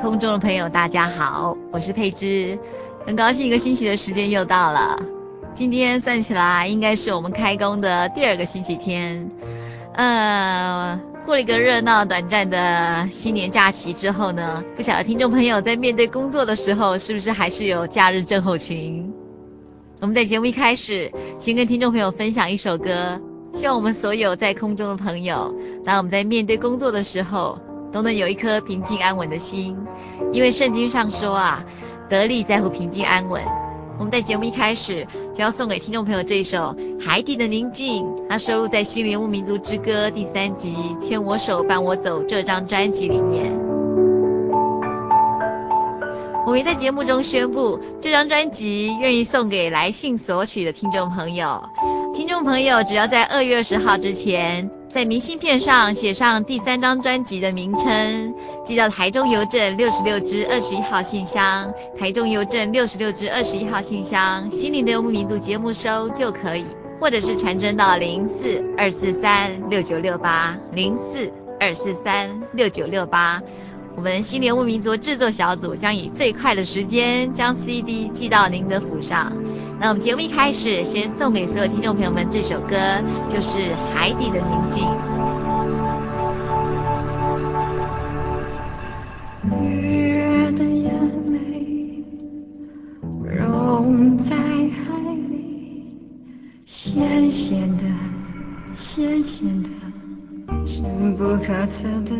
[0.00, 2.56] 空中的朋友，大家好，我是佩芝，
[3.04, 5.02] 很高兴一个星期的时间又到了。
[5.54, 9.28] 今天算起来应该是我们开工的第二个星期天，
[9.94, 19.12] 呃，过了一个热闹短暂的新年假期之后呢，不晓得听众朋友在面对工作的时候，是不是还是有假日症候群？
[20.00, 21.10] 我们在节目一开始，
[21.40, 23.20] 先跟听众朋友分享一首歌，
[23.52, 25.52] 希望我们所有在空中的朋友，
[25.84, 27.58] 当我们在面对工作的时候。
[27.92, 29.76] 都能有一颗平静安稳的心，
[30.32, 31.64] 因为圣经上说啊，
[32.08, 33.42] 得力在乎平静安稳。
[33.98, 35.04] 我们在节目一开始
[35.34, 43.52] 就要送给听众朋友这一首《海底的宁静》，它收录在《心灵物民族之歌》第三集《牵我手伴我走》这张专辑里面。
[46.46, 51.60] 我们在节目中宣布，这张专辑愿意送给来信索取的听众朋友。
[52.14, 58.34] 听众朋友只要在二月二十号之前，在明信片上写上第三张专辑的名称，
[58.64, 66.64] 寄到台中邮政六十六支二十一号信箱，台中邮政六十六支二十一号信箱，心灵的游牧民族节目收就可以，
[66.98, 73.42] 或者是传真到零四二四三六九六八零四二四三六九六八，
[73.94, 79.34] 我们心灵游牧民族制作小组将以最快的时间将 CD 寄到您的府上。
[79.80, 82.76] 那我们节目一开始，先送给所有听众朋友们这首歌，
[83.28, 83.58] 就是
[83.94, 84.84] 《海底的宁静》。
[89.54, 90.92] 月的眼
[91.32, 92.04] 泪
[93.36, 94.98] 融在海
[95.30, 95.86] 里，
[96.66, 97.84] 咸咸的，
[98.74, 99.68] 咸咸的，
[100.66, 102.17] 深不可测的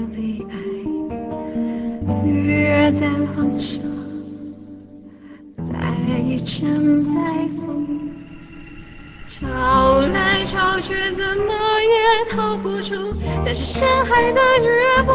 [10.81, 13.15] 却，怎么也逃不出。
[13.45, 15.13] 但是深海的鱼不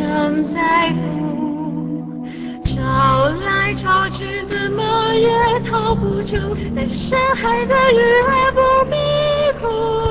[0.00, 2.26] 正在哭，
[2.64, 6.36] 找来找去怎么也逃不出
[6.74, 8.60] 那些深海的鱼儿，不
[8.90, 8.96] 必
[9.60, 10.09] 哭。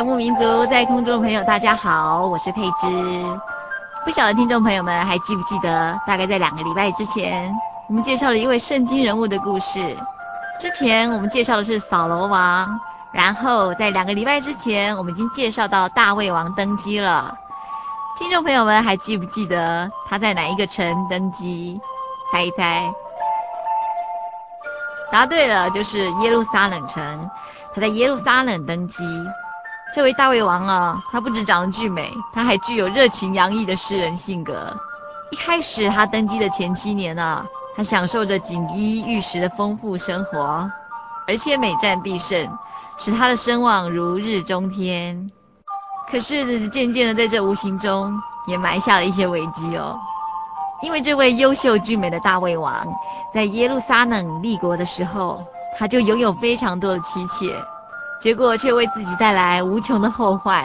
[0.00, 3.22] 亲爱的牧民族在空中的朋友，大家好，我是佩芝。
[4.02, 7.54] 不晓得听众朋友们还记不记得，大概在两个礼拜之前，
[7.86, 9.94] 我们介绍了一位圣经人物的故事。
[10.58, 12.80] 之前我们介绍的是扫罗王，
[13.12, 17.36] 然后在两个礼拜之前，我们已经介绍到大卫王登基了。
[18.18, 21.78] 听众朋友们还记不记得他在哪一个城登基？
[22.32, 22.90] 猜一猜。
[25.12, 27.30] 答对了，就是耶路撒冷城。
[27.74, 29.04] 他在耶路撒冷登基。
[29.92, 34.72] 这位大胃王啊，他不只长得俊美，他还具有热情洋溢的诗人性格。
[35.32, 37.44] 一开始他登基的前七年啊，
[37.76, 40.70] 他享受着锦衣玉食的丰富生活，
[41.26, 42.48] 而且每战必胜，
[42.98, 45.28] 使他的声望如日中天。
[46.08, 48.16] 可是渐渐的，在这无形中
[48.46, 49.98] 也埋下了一些危机哦，
[50.82, 52.86] 因为这位优秀俊美的大胃王，
[53.34, 55.44] 在耶路撒冷立国的时候，
[55.76, 57.56] 他就拥有非常多的妻妾。
[58.20, 60.62] 结果却为自己带来无穷的后患，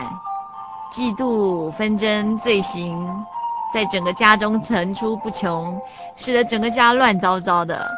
[0.91, 3.25] 嫉妒、纷争、罪行，
[3.73, 5.79] 在整个家中层出不穷，
[6.17, 7.89] 使得整个家乱糟糟的。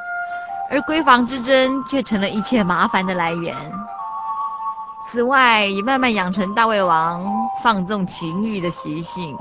[0.70, 3.56] 而闺房之争却成了一切麻烦的来源。
[5.04, 7.26] 此外，也慢慢养成大胃王
[7.64, 9.36] 放纵情欲的习性。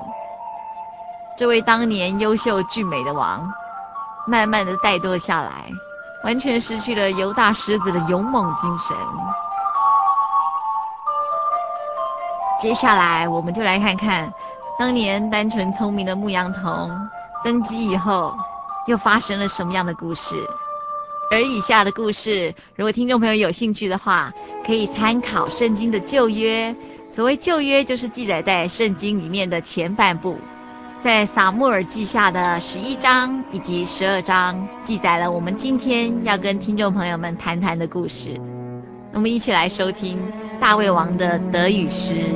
[1.37, 3.53] 这位当年优秀俊美的王，
[4.27, 5.67] 慢慢的怠惰下来，
[6.25, 8.97] 完全失去了犹大狮子的勇猛精神。
[12.61, 14.33] 接下来，我们就来看看
[14.79, 16.91] 当年单纯聪明的牧羊童
[17.45, 18.35] 登基以后，
[18.87, 20.35] 又发生了什么样的故事。
[21.31, 24.33] 而以下的故事，如果听众朋友有兴趣的话，
[24.65, 26.75] 可以参考圣经的旧约。
[27.09, 30.39] 所谓旧约，就是记载在圣经里面的前半部，
[31.01, 38.41] 在撒母耳记下的十一章以及十二章，记载了我们今天要跟听众朋友们谈谈的故事。
[39.13, 40.21] 我们一起来收听
[40.61, 42.35] 大胃王的得与失。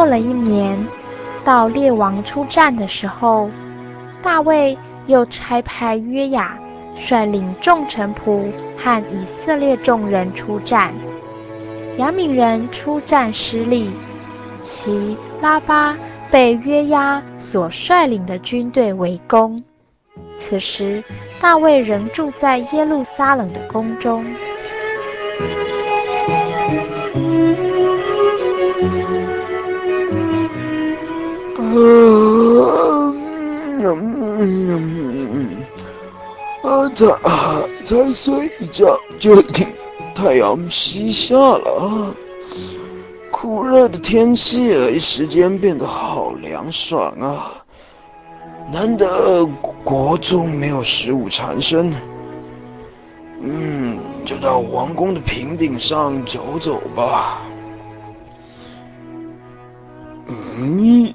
[0.00, 0.86] 过了一年，
[1.44, 3.50] 到列王出战的时候，
[4.22, 6.58] 大卫又差派约雅
[6.96, 10.94] 率领众臣仆和以色列众人出战。
[11.98, 13.92] 亚扪人出战失利，
[14.62, 15.94] 其拉巴
[16.30, 19.62] 被约押所率领的军队围攻。
[20.38, 21.04] 此时，
[21.38, 24.24] 大卫仍住在耶路撒冷的宫中。
[31.72, 33.14] 嗯
[33.82, 35.58] 嗯嗯
[36.62, 37.06] 嗯，才
[37.84, 39.40] 才睡一觉，就
[40.14, 42.14] 太阳西下了。
[43.30, 47.64] 酷热的天气一时间变得好凉爽啊！
[48.72, 49.46] 难得
[49.82, 51.92] 国中没有食物缠身，
[53.40, 57.40] 嗯，就到王宫的平顶上走走吧。
[60.26, 61.14] 嗯。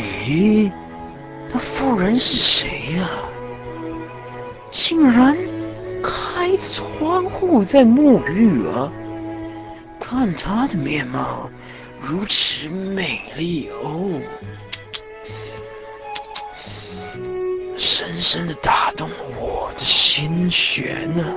[0.00, 0.70] 咦，
[1.52, 3.08] 那妇人是谁呀？
[4.70, 5.36] 竟然
[6.02, 8.92] 开窗户在沐浴啊！
[9.98, 11.50] 看她的面貌
[12.00, 14.20] 如此美丽哦，
[17.76, 21.34] 深深的打动了我的心弦呢、啊。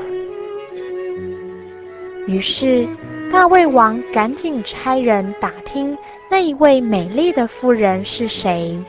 [2.27, 2.87] 于是
[3.31, 5.97] 大卫王赶紧差人打听
[6.31, 8.81] 那一位美丽的妇人是谁。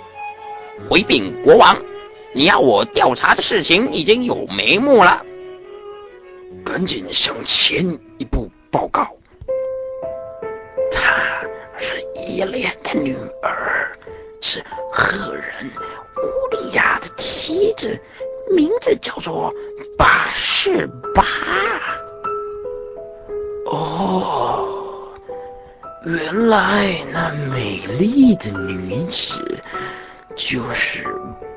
[0.88, 1.76] 回禀国王，
[2.32, 5.26] 你要我调查的事情已经有眉目了，
[6.64, 9.08] 赶紧向前一步报告。
[10.92, 11.42] 她
[11.78, 13.98] 是伊莲的女儿，
[14.40, 15.44] 是赫人
[16.22, 18.00] 乌利亚的妻子，
[18.54, 19.52] 名字叫做
[19.98, 21.24] 巴士巴。
[23.66, 24.61] 哦，
[26.04, 29.60] 原来那美丽的女子
[30.34, 31.06] 就是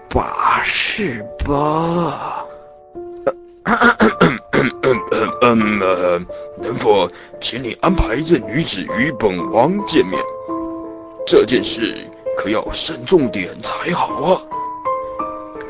[0.10, 2.46] 拔示巴。
[5.42, 6.20] 嗯呃，
[6.62, 7.10] 能否
[7.42, 10.22] 请你安排这女子与本王见面？
[11.26, 11.96] 这件事
[12.38, 14.42] 可要慎重点才好啊。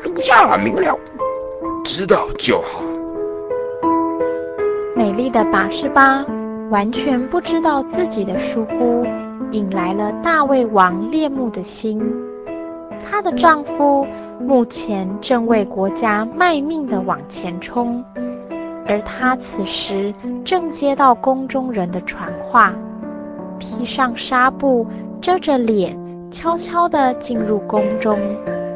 [0.02, 0.98] 属下明了，
[1.84, 2.82] 知道就好。
[4.94, 6.24] 美丽的拔示巴
[6.70, 9.04] 完全不知道自己的疏忽
[9.52, 12.00] 引来了大卫王恋慕的心。
[12.98, 14.06] 她的丈夫
[14.40, 18.04] 目前正为国家卖命地往前冲。
[18.88, 20.12] 而她此时
[20.44, 22.74] 正接到宫中人的传话，
[23.58, 24.86] 披上纱布
[25.20, 25.96] 遮着脸，
[26.30, 28.18] 悄悄地进入宫中，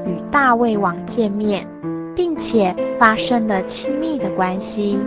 [0.07, 1.67] 与大卫王见面，
[2.15, 4.99] 并且发生了亲密的关系。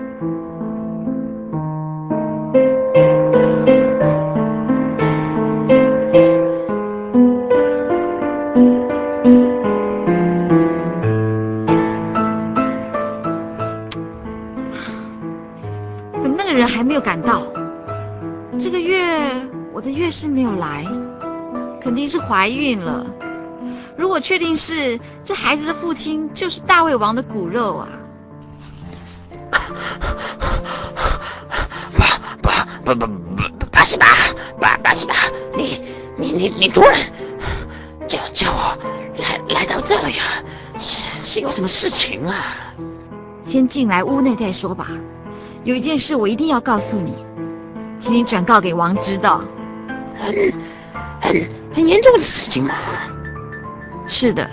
[22.33, 23.05] 怀孕了。
[23.95, 27.89] 如果确定是，这孩子的父亲就是大胃王的骨肉啊！
[29.51, 29.59] 拔
[32.41, 34.07] 拔拔拔拔拔示巴，
[34.59, 35.13] 拔拔示巴，
[35.55, 35.79] 你
[36.17, 36.97] 你你你突然
[38.07, 38.77] 叫叫我
[39.19, 40.25] 来来到这里啊，
[40.79, 42.33] 是是有什么事情啊？
[43.45, 44.87] 先进来屋内再说吧。
[45.63, 47.15] 有一件事我一定要告诉你，
[47.99, 49.43] 请你转告给王知道。
[50.17, 50.51] 很
[51.21, 52.73] 很很严重的事情吗？
[54.05, 54.49] 是的，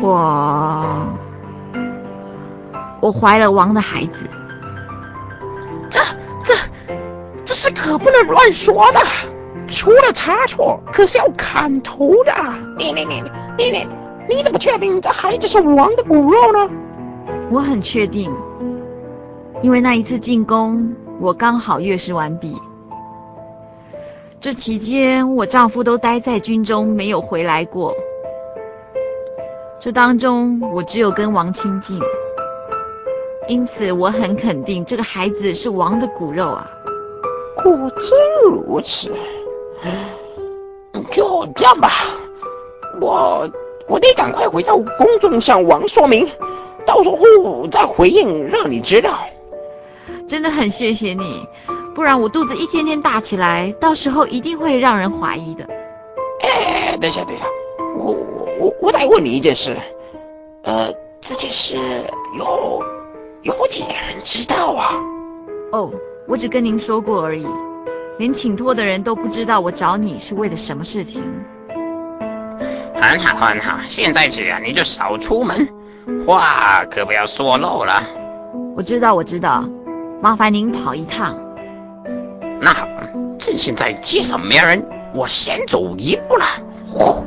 [0.00, 1.06] 我
[3.00, 4.24] 我怀了王的孩子。
[5.90, 6.00] 这
[6.42, 6.54] 这
[7.44, 9.00] 这是可不能乱说的，
[9.68, 12.32] 出了差错可是要砍头的。
[12.78, 13.22] 你你你
[13.58, 13.86] 你你
[14.28, 16.70] 你怎么确定这孩子是王的骨肉呢？
[17.50, 18.32] 我很确定。
[19.62, 22.60] 因为那一次进宫，我刚好月事完毕。
[24.44, 27.94] 这期间，我丈夫都待在军中，没有回来过。
[29.80, 31.98] 这当中，我只有跟王亲近，
[33.48, 36.70] 因此我很肯定这个孩子是王的骨肉啊。
[37.62, 38.18] 果真
[38.52, 39.10] 如此，
[41.10, 41.90] 就这样吧。
[43.00, 43.48] 我
[43.88, 46.28] 我得赶快回到宫中向王说明，
[46.84, 49.20] 到时候再回应，让你知道。
[50.28, 51.48] 真的很谢谢你，
[51.94, 55.64] 不然我肚子一天天大起来，到时候一定会让人怀疑的。
[56.42, 57.46] 哎，等一下，等一下，
[57.96, 59.76] 我我我我再问你一件事，
[60.62, 61.78] 呃，这件事
[62.36, 62.82] 有
[63.42, 64.94] 有几个人知道啊？
[65.72, 65.90] 哦，
[66.26, 67.46] 我只跟您说过而已，
[68.18, 71.22] 连请托的人都不知道我找你是为了什么事情。
[73.00, 75.68] 很好，很好，现在这样你就少出门，
[76.26, 78.02] 话可不要说漏了。
[78.76, 79.64] 我知道，我知道。
[80.20, 81.38] 麻烦您跑一趟。
[82.64, 82.88] 那好，
[83.38, 84.82] 趁现在街上没人，
[85.14, 86.46] 我先走一步了。
[86.90, 87.22] 呼！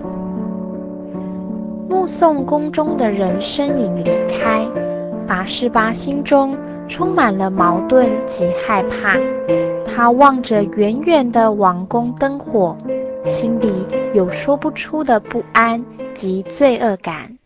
[1.88, 4.66] 目送宫中的人身影离开，
[5.28, 9.20] 拔示巴心中充满了矛盾及害怕。
[9.86, 12.76] 他望着远远的王宫灯火，
[13.24, 17.37] 心里有说不出的不安及罪恶感。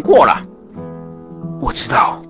[0.00, 0.42] 过了。
[1.60, 2.20] 我知道。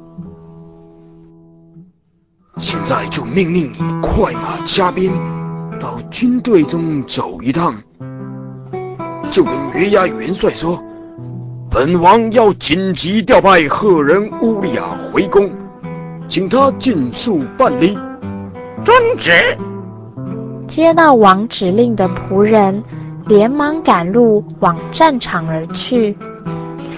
[2.58, 5.12] 现在就命令你快马加鞭，
[5.78, 7.75] 到军队中走一趟，
[9.30, 10.82] 就跟约押元帅说，
[11.70, 15.50] 本王要紧急调派赫人乌利亚回宫，
[16.30, 17.99] 请他尽速办理。
[18.85, 19.30] 遵旨。
[20.66, 22.82] 接到王指令的仆人
[23.26, 26.16] 连忙赶路往战场而去。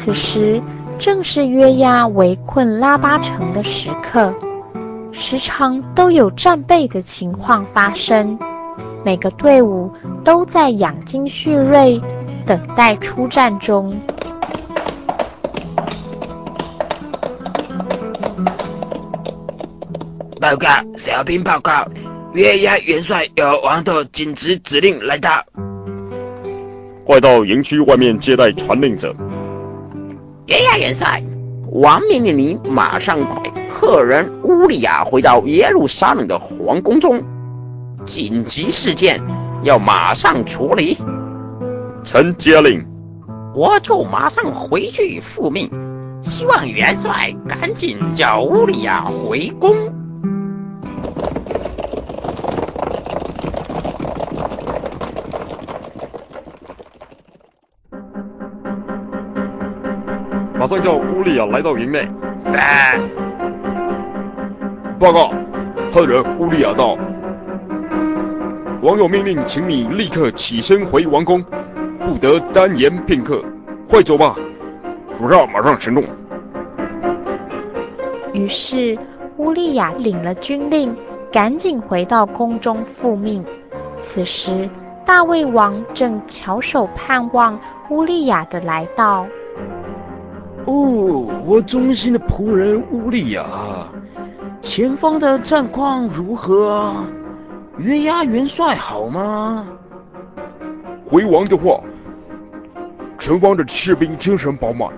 [0.08, 0.62] 此时
[0.98, 4.34] 正是约押围困拉巴城的时刻。
[5.12, 8.38] 时常都有战备的情况发生，
[9.04, 9.92] 每个队伍
[10.24, 12.00] 都在养精蓄锐，
[12.46, 13.94] 等待出战中。
[20.40, 21.86] 报告，小兵报告，
[22.32, 25.44] 约押元帅有王的紧急指令来到，
[27.04, 29.14] 快到营区外面接待传令者。
[30.48, 31.22] 约押元帅，
[31.72, 33.52] 王命令你马上带。
[33.70, 37.22] 客人乌利亚回到耶路撒冷的皇宫中，
[38.06, 39.20] 紧急事件
[39.62, 40.96] 要马上处理。
[42.02, 42.86] 臣接令，
[43.54, 45.70] 我就马上回去复命，
[46.22, 49.97] 希望元帅赶紧叫乌利亚回宫。
[60.68, 62.06] 上叫乌利亚来到营内。
[62.40, 62.48] 是。
[64.98, 65.32] 报告，
[65.92, 66.96] 赫人乌利亚到。
[68.82, 71.42] 王有命令，请你立刻起身回王宫，
[71.98, 73.42] 不得耽延片刻。
[73.88, 74.36] 快走吧，
[75.18, 76.04] 属下马上行动。
[78.32, 78.96] 于是
[79.38, 80.94] 乌利亚领了军令，
[81.32, 83.44] 赶紧回到宫中复命。
[84.00, 84.68] 此时
[85.04, 89.26] 大卫王正翘首盼望乌利亚的来到。
[90.68, 93.42] 哦，我忠心的仆人乌利亚。
[94.60, 96.94] 前方的战况如何？
[97.78, 99.66] 约押元帅好吗？
[101.08, 101.80] 回王的话，
[103.18, 104.90] 前方的士兵精神饱满，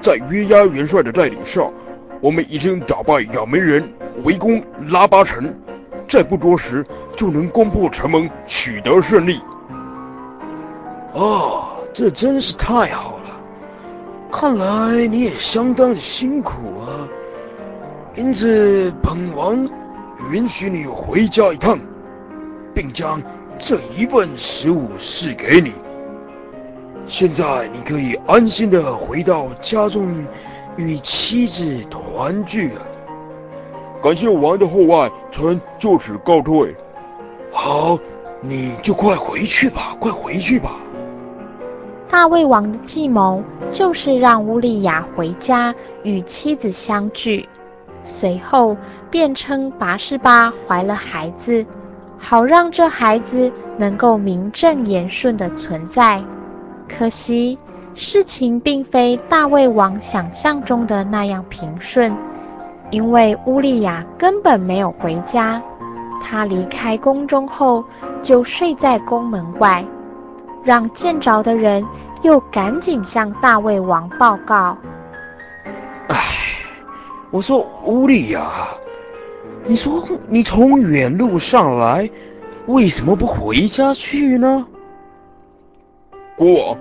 [0.00, 1.68] 在约押元帅的带领下，
[2.20, 5.52] 我们已经打败亚扪人，围攻拉巴城，
[6.08, 6.86] 再不多时
[7.16, 9.40] 就能攻破城门，取得胜利。
[11.12, 13.11] 啊，这真是太好了！
[14.32, 17.06] 看来你也相当的辛苦啊。
[18.16, 19.68] 因此，本王
[20.32, 21.78] 允许你回家一趟，
[22.74, 23.22] 并将
[23.58, 25.72] 这一份食物赐给你。
[27.06, 30.26] 现在你可以安心的回到家中，
[30.76, 32.80] 与妻子团聚了。
[34.02, 36.74] 感谢王的厚爱，臣就此告退。
[37.52, 37.98] 好，
[38.40, 40.76] 你就快回去吧，快回去吧。
[42.12, 47.48] 大卫王的计谋就是让乌利亚回家与妻子相聚。
[48.02, 48.76] 随后
[49.10, 51.64] 便称拔示巴怀了孩子，
[52.18, 56.22] 好让这孩子能够名正言顺的存在。
[56.86, 57.58] 可惜
[57.94, 62.14] 事情并非大卫王想象中的那样平顺，
[62.90, 65.62] 因为乌利亚根本没有回家，
[66.20, 67.82] 他离开宫中后
[68.20, 69.82] 就睡在宫门外，
[70.64, 71.84] 让见着的人
[72.22, 74.76] 又赶紧向大卫王报告。
[76.08, 76.16] 唉
[77.30, 78.68] 我说乌利亚，
[79.64, 82.08] 你说你从远路上来，
[82.66, 84.66] 为什么不回家去呢？
[86.36, 86.78] 国王，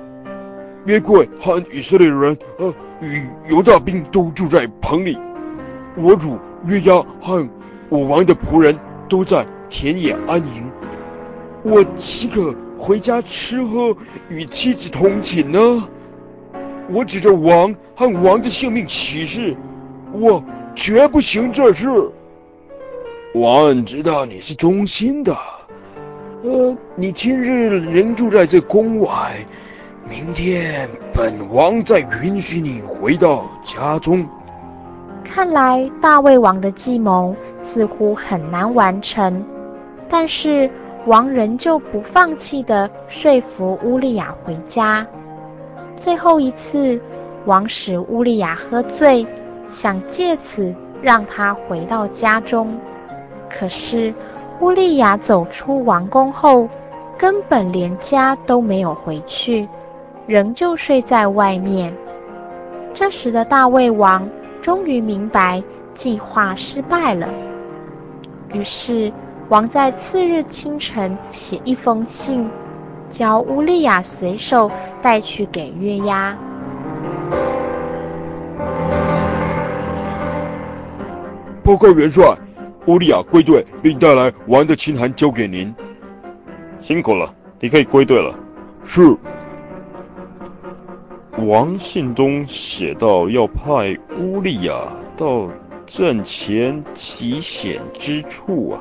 [0.86, 5.17] 约柜和以色列人和与犹大兵都住在棚里，
[5.96, 7.48] 我主约押和
[7.89, 10.70] 我王的仆人都在田野安营，
[11.63, 13.96] 我岂可回家吃喝
[14.28, 15.88] 与妻子同寝呢？
[16.89, 19.56] 我指着王和王的性命起誓。
[20.12, 20.44] 我
[20.76, 21.88] 绝不行这事。
[23.36, 25.38] 王恩知道你是忠心的，
[26.41, 29.46] 呃，你今日仍住在这宫外，
[30.10, 34.28] 明天本王再允许你回到家中。
[35.24, 39.46] 看来大卫王的计谋似乎很难完成，
[40.10, 40.70] 但是
[41.05, 45.05] 王仍旧不放弃地说服乌利亚回家。
[45.95, 47.01] 最后一次，
[47.45, 49.25] 王使乌利亚喝醉。
[49.67, 52.77] 想借此让他回到家中，
[53.49, 54.13] 可是
[54.59, 56.67] 乌利亚走出王宫后，
[57.17, 59.69] 根本连家都没有回去，
[60.27, 61.95] 仍旧睡在外面。
[62.91, 64.29] 这时的大卫王
[64.61, 67.29] 终于明白计划失败了，
[68.51, 69.09] 于是
[69.51, 72.49] 王在次日清晨写一封信，
[73.09, 76.33] 叫乌利亚随手带去给月牙。
[81.61, 82.33] 报告元帅，
[82.87, 85.75] 乌利亚归队，并带来王的亲函交给您。
[86.79, 88.33] 辛苦了，你可以归队了。
[88.85, 89.17] 是。
[91.39, 94.73] 王信中写道，要派乌利亚
[95.17, 95.49] 到
[95.85, 98.79] 阵前极险之处啊，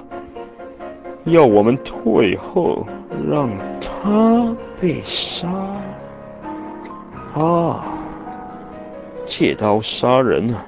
[1.25, 2.87] 要我们退后，
[3.29, 5.49] 让他被杀。
[7.35, 7.85] 啊，
[9.25, 10.67] 借刀杀人啊！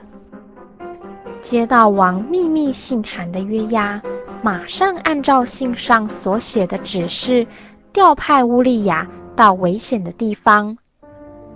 [1.40, 4.00] 接到王秘密信函的约押，
[4.42, 7.46] 马上按照信上所写的指示，
[7.92, 10.76] 调派乌利亚到危险的地方。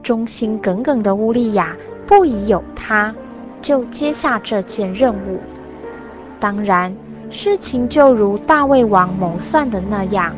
[0.03, 3.15] 忠心耿耿的乌利亚不疑有他，
[3.63, 5.39] 就接下这件任务。
[6.41, 6.97] 当然，
[7.29, 10.35] 事情就如大卫王谋算的那样，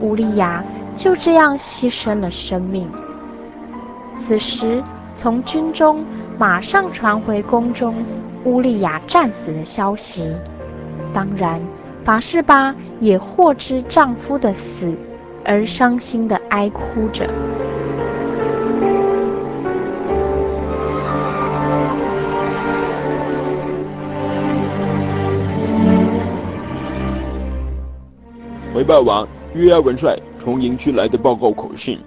[0.00, 2.90] 乌利亚就这样牺牲了生命。
[4.18, 4.82] 此时，
[5.14, 6.04] 从军中
[6.38, 7.94] 马上传回宫中
[8.44, 10.34] 乌利亚战死的消息。
[11.12, 11.60] 当然，
[12.04, 14.94] 拔士巴也获知丈夫的死，
[15.44, 17.28] 而伤心地哀哭着。
[28.80, 31.98] 回报王，约押文帅从营区来的报告口信，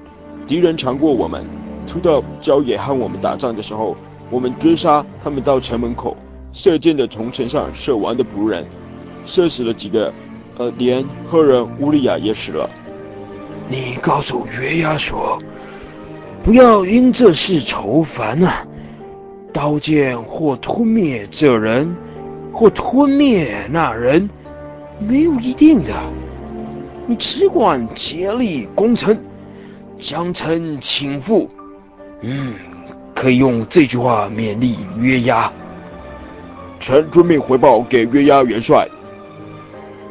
[0.47, 1.45] 敌人强过我们，
[1.85, 3.95] 突到郊野和我们打仗的时候，
[4.31, 6.17] 我们追杀他们到城门口，
[6.51, 8.65] 射箭的从城上射完的仆人，
[9.23, 10.11] 射死了几个，
[10.57, 12.67] 呃，连赫人乌利亚也死了。
[13.69, 15.37] 你告诉约押说，
[16.41, 18.65] 不要因这事愁烦啊，
[19.53, 21.95] 刀剑或吞灭这人，
[22.51, 24.27] 或吞灭那人，
[24.97, 25.93] 没有一定的。
[27.05, 29.17] 你只管竭力攻城，
[29.99, 31.47] 将城倾覆。
[32.21, 32.53] 嗯，
[33.13, 35.51] 可以用这句话勉励约押。
[36.79, 38.87] 臣遵命回报给约押元帅。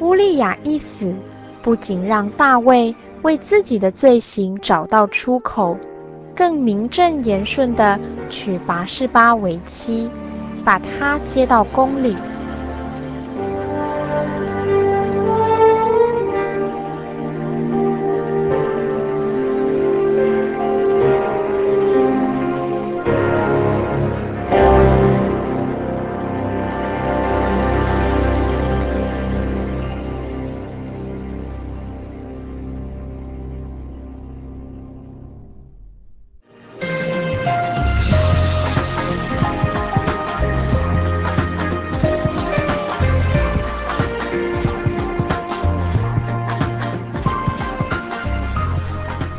[0.01, 1.15] 乌利亚一死，
[1.63, 5.77] 不仅让大卫为自己的罪行找到出口，
[6.35, 10.11] 更名正言顺地娶拔示巴为妻，
[10.65, 12.17] 把她接到宫里。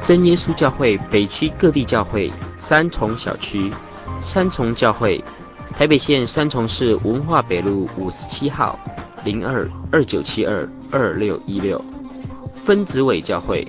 [0.04, 3.72] 真耶稣教会北区各地教会三重小区，
[4.22, 5.24] 三重教会，
[5.78, 8.78] 台北县三重市文化北路五十七号
[9.24, 11.82] 零二二九七二二六一六，
[12.66, 13.66] 分子尾教会，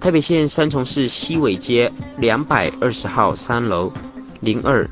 [0.00, 3.92] 台北县三重市西尾街两百二十号三楼
[4.40, 4.88] 零二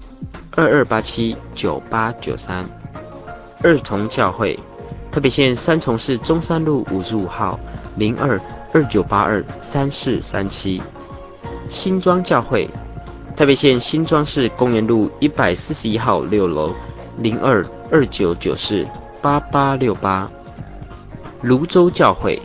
[0.55, 2.65] 二二八七九八九三，
[3.65, 4.57] 二重教会，
[5.11, 7.59] 台北县三重市中山路五十五号
[7.97, 8.41] 零二。
[8.75, 10.83] 二九八二三四三七，
[11.69, 12.69] 新庄教会，
[13.37, 16.75] 台北县新庄市公园路一百四十一号六楼
[17.19, 18.85] 零二二九九四
[19.23, 20.29] 八八六八，
[21.41, 22.43] 泸州教会，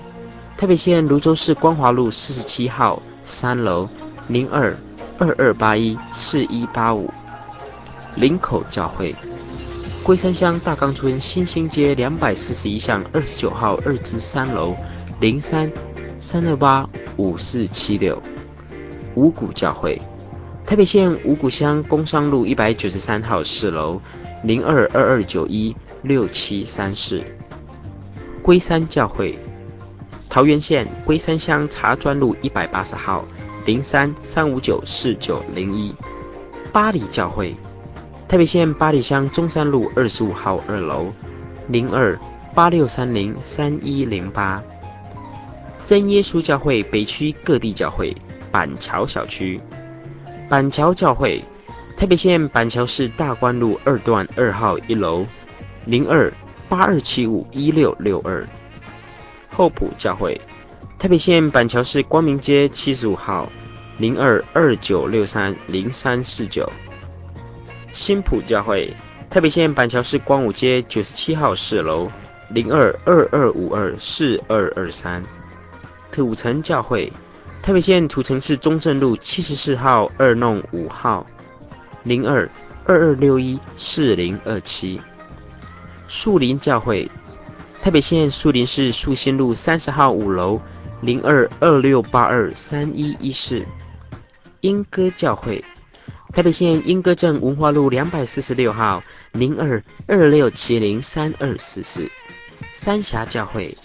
[0.56, 3.90] 台北县泸州市光华路四十七号三楼
[4.28, 4.78] 零二
[5.18, 7.12] 二二八一四一八五，
[8.14, 9.16] 林口教会，
[10.04, 14.76] 龟山乡大冈村新兴街两百四十一巷二十九号二至三楼
[15.20, 15.68] 零三。
[16.20, 18.22] 三六八五四七六，
[19.16, 20.00] 五股教会，
[20.66, 24.02] 台北县五股乡工商路一百九十三号四楼
[24.44, 27.22] 零二二二九一六七三四，
[28.44, 29.40] 龟山教会，
[30.30, 33.24] 桃园县龟山乡茶砖路一百八十号
[33.66, 35.96] 零三三五九四九零一，
[36.74, 37.56] 八里教会，
[38.28, 41.08] 台北县八里乡中山路二十五号二楼
[41.70, 42.20] 零二
[42.54, 44.62] 八六三零三一零八。
[45.90, 48.16] 真耶稣教会北区各地教会
[48.52, 49.60] 板桥小区，
[50.48, 51.44] 板桥教会，
[51.98, 55.26] 台北县板桥市大观路二段二号一楼
[55.86, 56.32] 零二
[56.70, 58.48] 八二七五一六六二。
[59.50, 60.40] 厚朴教会，
[61.00, 63.52] 台北县板桥市光明街七十五号
[63.98, 66.72] 零二二九六三零三四九。
[67.94, 68.94] 新埔教会，
[69.28, 72.12] 台北县板桥市光武街九十七号四楼
[72.52, 75.24] 零二二二五二四二二三。
[76.12, 77.12] 土城教会，
[77.62, 81.26] 台北县土城市中正路七十四号二弄五号，
[82.04, 82.50] 零二
[82.86, 85.00] 二二六一四零二七。
[86.08, 87.10] 树林教会，
[87.82, 90.60] 台北县树林市树新路三十号五楼，
[91.02, 93.64] 零二二六八二三一一四。
[94.62, 95.64] 莺歌教会，
[96.34, 102.10] 台北县莺歌镇文化路两百四十六号，零二二六七零三二四四。
[102.74, 103.78] 三峡教会，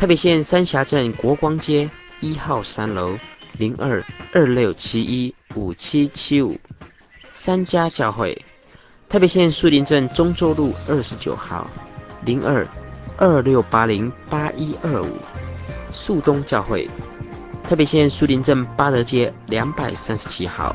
[0.00, 1.86] 台北县三峡镇国光街
[2.20, 3.18] 一号三楼，
[3.58, 6.58] 零二二六七一五七七五。
[7.34, 8.42] 三家教会，
[9.10, 11.66] 台北县树林镇中州路二十九号，
[12.24, 12.66] 零二
[13.18, 15.18] 二六八零八一二五。
[15.92, 16.88] 树东教会，
[17.62, 20.74] 台北县树林镇八德街两百三十七号。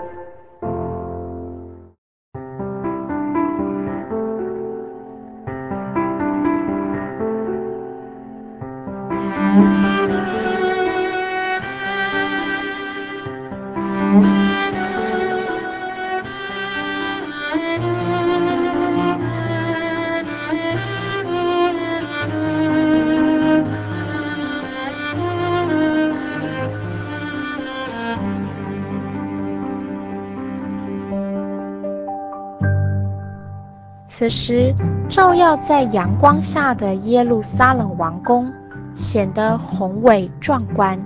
[34.21, 34.71] 此时，
[35.09, 38.53] 照耀在阳光下的耶路撒冷王宫
[38.93, 41.03] 显得宏伟壮观，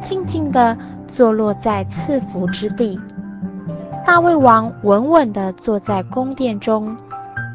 [0.00, 0.74] 静静地
[1.06, 2.98] 坐落在赐福之地。
[4.06, 6.96] 大卫王稳稳地坐在宫殿中，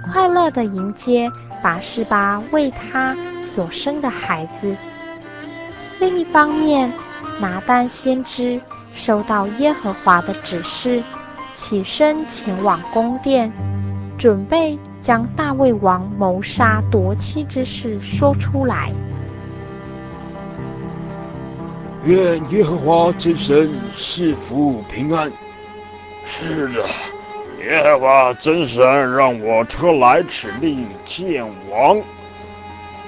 [0.03, 1.27] 快乐地迎接
[1.63, 4.77] 拔示巴为他所生的孩子。
[5.99, 6.93] 另一方面，
[7.39, 8.61] 拿单先知
[8.93, 11.03] 收到耶和华的指示，
[11.55, 13.51] 起身前往宫殿，
[14.21, 14.77] 准备。
[15.01, 18.93] 将大卫王谋杀夺妻之事说出来。
[22.05, 25.31] 愿耶和华真神赐福平安。
[26.23, 26.85] 是的，
[27.65, 31.99] 耶和华真神让我特来此地见王。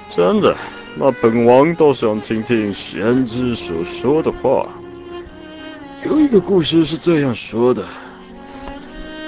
[0.08, 0.56] 真的，
[0.96, 4.66] 那本王倒想听听先知所说的话。
[6.04, 7.84] 有一个故事是这样说的。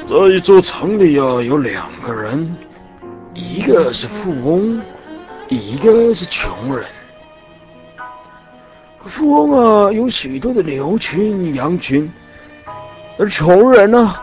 [0.07, 2.57] 这一座城里啊，有两个人，
[3.35, 4.81] 一个是富翁，
[5.49, 6.87] 一个是穷人。
[9.05, 12.09] 富翁啊，有许多的牛群、羊群，
[13.19, 14.15] 而穷人呢，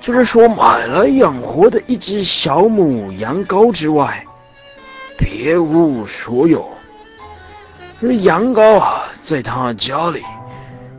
[0.00, 4.24] 就是说买来养活的一只小母羊羔之外，
[5.16, 6.68] 别无所有。
[8.02, 10.22] 而羊羔啊，在他家里，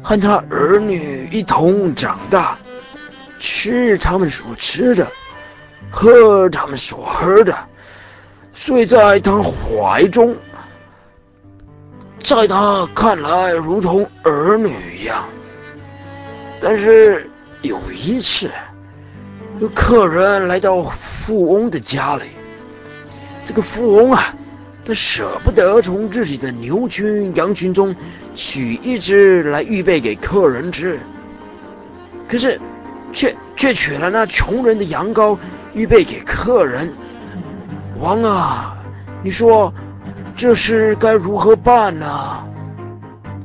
[0.01, 2.57] 和他儿女一同长大。
[3.41, 5.11] 吃他们所吃的，
[5.89, 7.57] 喝他们所喝的，
[8.53, 10.35] 睡在他怀中，
[12.19, 15.25] 在他看来如同儿女一样。
[16.61, 17.27] 但是
[17.63, 18.51] 有一次，
[19.59, 22.25] 有客人来到富翁的家里，
[23.43, 24.35] 这个富翁啊，
[24.85, 27.95] 他舍不得从自己的牛群羊群中
[28.35, 30.99] 取一只来预备给客人吃，
[32.29, 32.61] 可是。
[33.11, 35.37] 却却取了那穷人的羊羔，
[35.73, 36.93] 预备给客人。
[37.99, 38.77] 王啊，
[39.23, 39.73] 你说
[40.35, 42.43] 这事该如何办呢？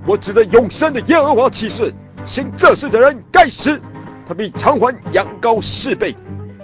[0.06, 1.92] 我指着永生的耶和华起誓，
[2.24, 3.80] 行这事的人该死，
[4.26, 6.16] 他必偿还羊羔四倍，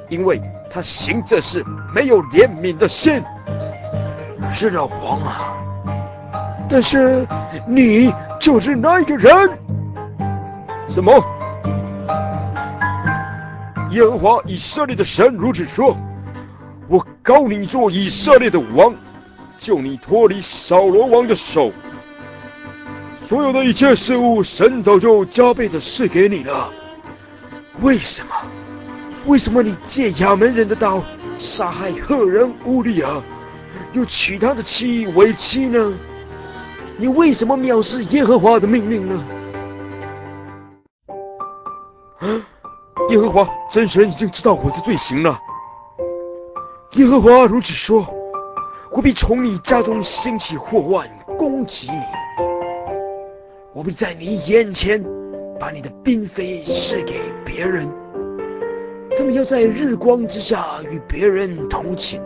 [0.09, 3.23] 因为他行这事没有怜悯的心。
[4.53, 5.55] 是的，王啊，
[6.69, 7.27] 但是
[7.67, 9.33] 你就是那一个人。
[10.89, 11.13] 什么？
[13.93, 15.95] 耶和华以色列的神如此说
[16.89, 18.95] ：“我膏你做以色列的王，
[19.59, 21.71] 救你脱离扫罗王的手。
[23.19, 26.71] 所有的一切事物，神早就加倍的赐给你了。
[27.83, 28.35] 为什么？
[29.27, 31.05] 为什么你借亚扪人的刀
[31.37, 33.23] 杀害赫人乌利亚，
[33.93, 35.93] 又娶他的妻为妻呢？
[36.97, 39.25] 你为什么藐视耶和华的命令呢？
[42.21, 42.41] 啊！
[43.11, 45.39] 耶和华真神已经知道我的罪行了。
[46.93, 48.07] 耶和华如此说：
[48.91, 51.99] 我必从你家中兴起祸患，攻击你。
[53.75, 55.03] 我必在你眼前
[55.59, 57.89] 把你的嫔妃赐给别人，
[59.17, 62.21] 他们要在日光之下与别人同寝，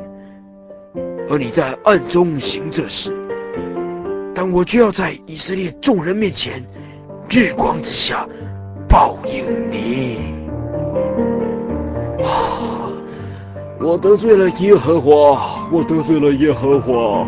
[1.30, 3.16] 而你在暗中行这事。
[4.34, 6.64] 但我就要在以色列众人面前，
[7.30, 8.28] 日光之下
[8.88, 10.15] 报应你。
[13.78, 17.26] 我得罪了耶和华，我得罪了耶和华。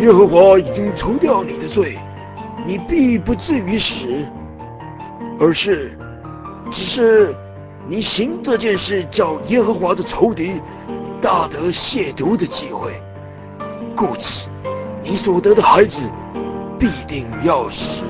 [0.00, 1.98] 耶和华已经除掉你的罪，
[2.66, 4.08] 你必不至于死，
[5.38, 5.96] 而是，
[6.70, 7.34] 只是
[7.88, 10.60] 你行这件事，叫耶和华的仇敌。
[11.20, 13.00] 大得亵渎的机会，
[13.96, 14.48] 故此，
[15.02, 16.02] 你所得的孩子
[16.78, 18.04] 必定要死。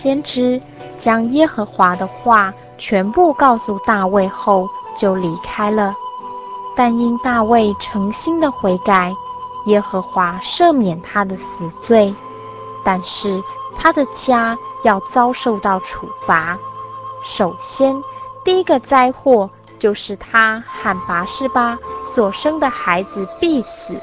[0.00, 0.58] 先知
[0.98, 5.94] 将耶和华的话全部告诉大卫后，就离开了。
[6.74, 9.12] 但因大卫诚心的悔改，
[9.66, 12.14] 耶和华赦免他的死罪，
[12.82, 13.42] 但是
[13.76, 16.56] 他的家要遭受到处罚。
[17.22, 18.02] 首先，
[18.42, 24.00] 第一个灾祸就是他和拔示巴所生的孩子必死，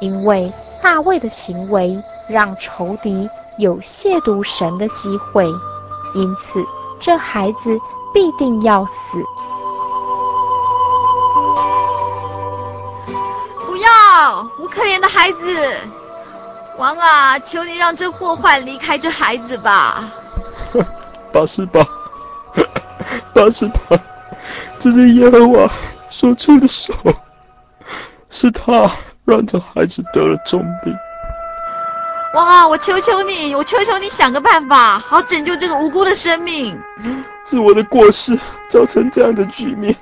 [0.00, 1.96] 因为大卫的行为
[2.28, 3.28] 让仇敌。
[3.58, 5.46] 有亵渎神的机会，
[6.14, 6.64] 因此
[6.98, 7.78] 这孩子
[8.12, 8.92] 必定要死。
[13.66, 15.76] 不要，我可怜的孩子！
[16.78, 20.10] 王啊，求你让这祸患离开这孩子吧。
[21.32, 21.86] 八十八，
[23.32, 23.96] 八十八，
[24.78, 25.70] 这是耶和华
[26.10, 26.92] 所出的手，
[28.30, 28.90] 是他
[29.24, 30.92] 让这孩子得了重病。
[32.34, 36.76] 王啊，我求求你，我求求你想个办法，好拯救这个无辜的生命。
[37.48, 38.36] 是我的过失
[38.68, 39.94] 造成这样的局面，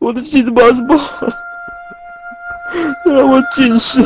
[0.00, 0.96] 我的妻子拔示巴，
[3.04, 4.00] 让我近视，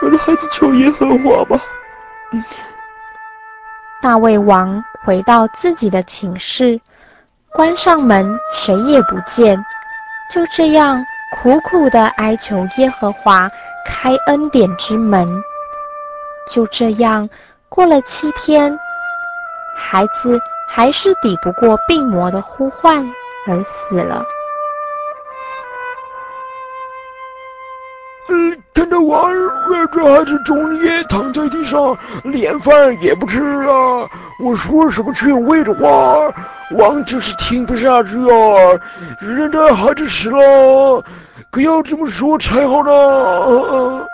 [0.00, 1.60] 我的孩子求耶和华吧。
[4.00, 6.80] 大卫王回到自己的寝室，
[7.52, 9.62] 关上门，谁也不见，
[10.30, 11.04] 就这样
[11.36, 13.50] 苦苦的哀求耶和华
[13.84, 15.28] 开恩典之门。
[16.50, 17.28] 就这样
[17.68, 18.78] 过了七天，
[19.76, 23.04] 孩子还是抵不过病魔的呼唤
[23.46, 24.24] 而死了。
[28.28, 29.32] 嗯，看到王，
[29.92, 34.08] 这孩子终夜躺在地上，连饭也不吃啊！
[34.40, 36.32] 我说什么劝慰的话，
[36.76, 38.80] 王就是听不下去啊！
[39.20, 41.04] 人家孩子死了，
[41.50, 44.06] 可要这么说才好呢。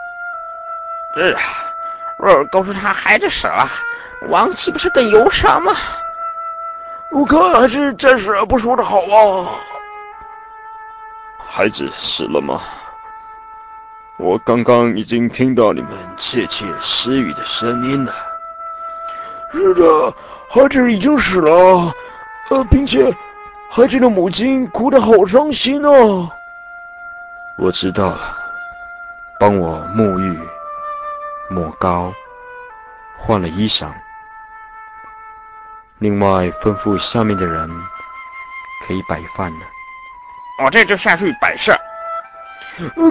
[1.14, 1.40] 是啊。
[2.18, 3.68] 若是告诉他孩子死了，
[4.28, 5.72] 王岂不是更忧伤吗？
[7.10, 9.48] 我看还是暂时不说的好啊。
[11.46, 12.60] 孩子死了吗？
[14.18, 18.12] 我刚刚已经听到你们窃窃私语的声音了。
[19.52, 20.12] 是的，
[20.50, 21.94] 孩子已经死了，
[22.50, 23.10] 呃，并且
[23.70, 26.28] 孩子的母亲哭得好伤心啊。
[27.56, 28.36] 我知道了，
[29.38, 30.38] 帮我沐浴。
[31.50, 32.12] 抹膏，
[33.16, 33.92] 换了衣裳。
[35.98, 37.68] 另外吩咐下面的人
[38.86, 39.66] 可以摆饭了。
[40.64, 41.76] 我这就下去摆设。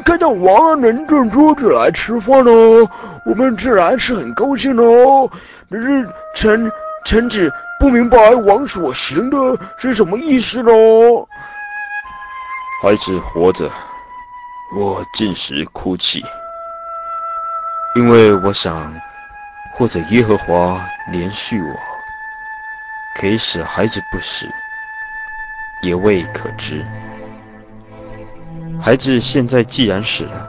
[0.06, 2.90] 看到王能转桌子来吃饭哦，
[3.26, 5.30] 我们自然是很高兴哦。
[5.70, 6.72] 只是臣
[7.04, 9.38] 臣子不明白王所行的
[9.78, 11.28] 是什么意思喽？
[12.82, 13.70] 孩子活着，
[14.78, 16.24] 我禁食哭泣，
[17.98, 18.94] 因为我想，
[19.74, 20.80] 或者耶和华
[21.12, 21.76] 怜恤我，
[23.16, 24.48] 可以使孩子不死，
[25.82, 26.86] 也未可知。
[28.80, 30.48] 孩子现在既然死了，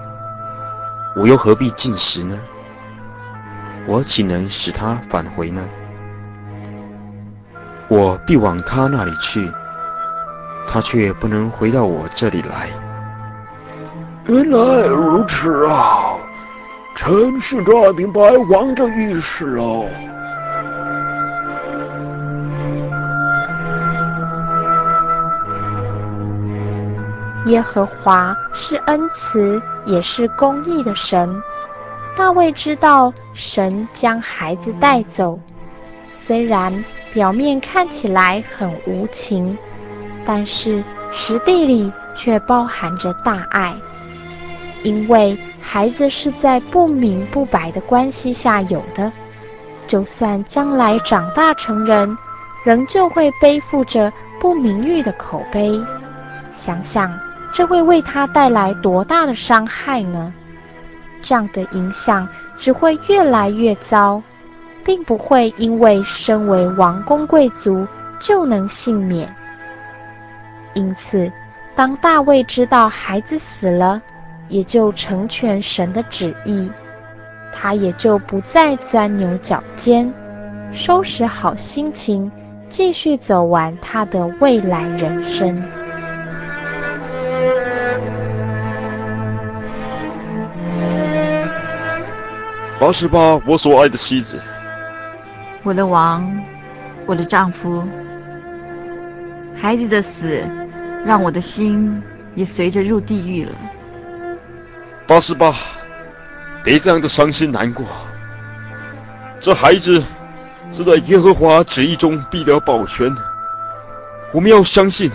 [1.16, 2.38] 我又何必进食呢？
[3.86, 5.66] 我岂能使他返回呢？
[7.88, 9.51] 我必往他那里去，
[10.68, 12.68] 他却不能回到我这里来。
[14.26, 16.12] 原来如此啊！
[17.01, 18.20] 臣是大明白
[18.51, 19.84] 王的意思了。
[27.46, 31.40] 耶和华是恩慈也是公义的神。
[32.16, 35.38] 大卫知道神将孩子带走，
[36.11, 36.84] 虽然
[37.14, 39.57] 表面看起来很无情，
[40.26, 40.82] 但是
[41.12, 43.72] 实地里却包含着大爱，
[44.82, 45.38] 因为
[45.70, 49.12] 孩子是在不明不白的关系下有的，
[49.86, 52.16] 就算将来长大成人，
[52.64, 54.10] 仍旧会背负着
[54.40, 55.78] 不名誉的口碑。
[56.52, 57.12] 想想。
[57.50, 60.32] 这会为他带来多大的伤害呢？
[61.22, 64.22] 这样的影响只会越来越糟，
[64.84, 67.88] 并不会因为身为王公贵族
[68.18, 69.34] 就能幸免。
[70.74, 71.32] 因此，
[71.74, 74.02] 当大卫知道孩子死了，
[74.49, 76.70] 也就成全神的旨意，
[77.53, 80.12] 他也就不再钻牛角尖，
[80.72, 82.30] 收拾好心情，
[82.68, 85.62] 继续走完他的未来人生。
[92.80, 94.40] 八十八，我所爱的妻子，
[95.64, 96.32] 我的王，
[97.07, 97.82] 我的丈夫，
[99.57, 100.40] 孩子的死，
[101.05, 102.01] 让我的心
[102.36, 103.53] 也随着入地狱了。
[105.09, 105.54] 拔示巴，
[106.62, 107.86] 别这样的伤心难过。
[109.40, 110.04] 这孩子
[110.70, 113.22] 是在耶和华旨意中必得保全的，
[114.34, 115.11] 我们要相信，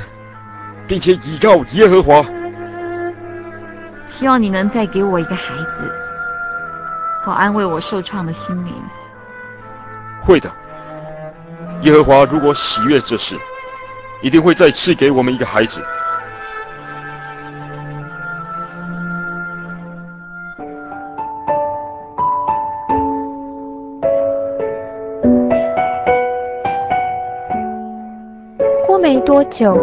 [0.87, 2.25] 并且倚靠耶和华。
[4.07, 5.93] 希望你能再给我一个孩子。
[7.21, 8.73] 好安慰我受创的心灵。
[10.23, 10.51] 会的，
[11.81, 13.37] 耶和华如果喜悦这事，
[14.23, 15.85] 一定会再赐给我们一个孩子。
[29.43, 29.77] 多久，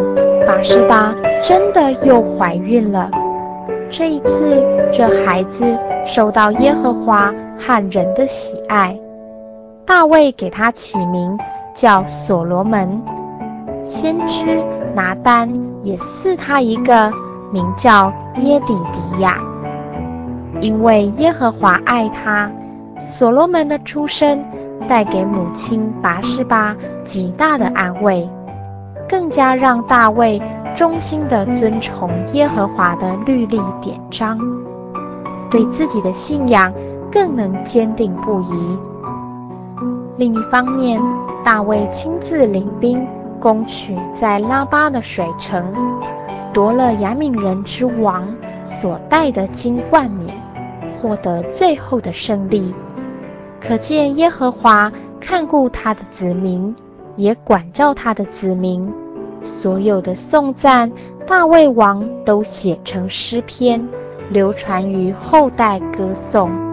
[0.46, 3.11] 拔示巴真的又怀孕了。
[3.90, 8.98] 这一次，这孩子受到耶和华和人的喜爱，
[9.84, 11.38] 大卫给他起名
[11.74, 13.02] 叫所罗门。
[13.84, 15.52] 先知拿单
[15.82, 17.12] 也赐他一个
[17.52, 19.36] 名叫耶底迪亚，
[20.62, 22.50] 因为耶和华爱他。
[23.14, 24.42] 所罗门的出生
[24.88, 28.26] 带给母亲拔示巴极大的安慰，
[29.11, 30.40] 更加让大卫。
[30.72, 34.38] 衷心的遵从耶和华的律例典章，
[35.50, 36.72] 对自己的信仰
[37.11, 38.78] 更能坚定不移。
[40.16, 41.02] 另一方面，
[41.44, 43.04] 大卫亲自领兵
[43.40, 45.74] 攻取在拉巴的水城，
[46.52, 48.22] 夺了亚扪人之王
[48.64, 50.40] 所戴的金冠冕，
[51.02, 52.72] 获得最后的胜利。
[53.61, 56.74] 可见耶和华看顾他的子民，
[57.20, 58.92] 也管教他的子民。
[59.44, 60.90] 所有的颂赞
[61.26, 63.86] 大卫王都写成诗篇，
[64.30, 66.69] 流传于后代歌颂。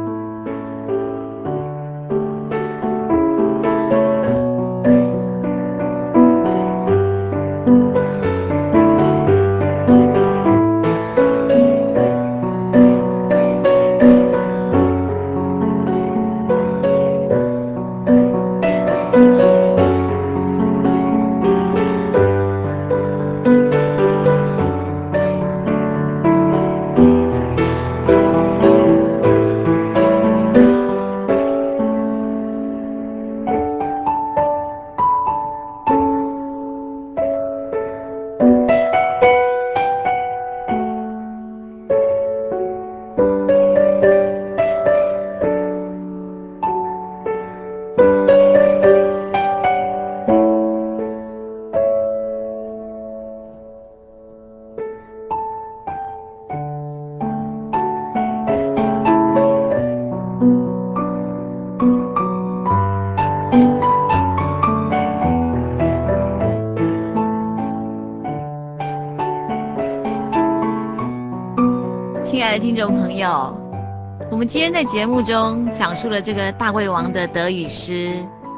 [74.48, 78.14] 今天在节目中讲述了这个大胃王的得与失，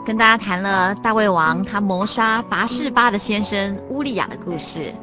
[0.05, 4.93] 跟大家谈了大胃王他谋杀拔士巴的先生乌利亚的故事，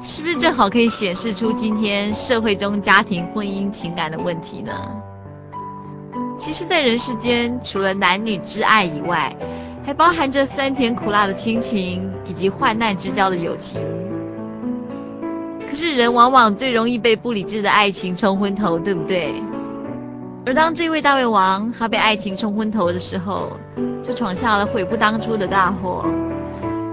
[0.00, 4.72] 是不是正好可以显示出今天社会中家庭、婚姻、情感的问题呢？
[6.38, 9.36] 其实，在人世间，除了男女之爱以外，
[9.84, 13.78] 还包含着酸甜苦辣的亲情，以及患难之交的友情。
[15.68, 19.34] 可是人往往最容易被不理智的爱情冲昏头，对不对？
[20.44, 23.52] 而当这位大胃王他被爱情冲昏头的时候，
[24.02, 26.04] 就闯下了悔不当初的大祸，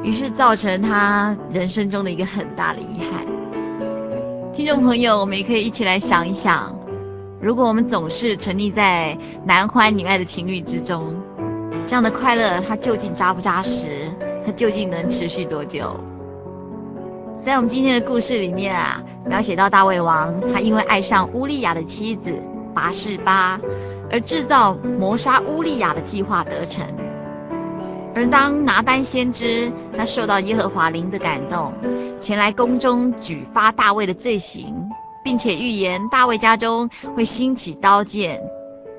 [0.03, 3.25] 于是造成他人生中的一个很大的遗憾。
[4.53, 6.77] 听众朋友，我们也可以一起来想一想，
[7.41, 11.15] 如果我们总是沉溺在男欢女爱的情欲之中，
[11.87, 14.11] 这样的快乐它究竟扎不扎实？
[14.45, 15.99] 它究竟能持续多久？
[17.41, 22.31] 在我们今天的故事里面啊，描写到大胃王，他因为爱上乌利亚的妻子
[22.74, 23.59] 拔示巴，
[24.11, 26.86] 而制造谋杀乌利亚的计划得逞。
[28.15, 31.74] 而当拿单先知他受到耶和华灵的感动，
[32.20, 34.89] 前来宫中举发大卫的罪行，
[35.24, 38.41] 并且预言大卫家中会兴起刀剑，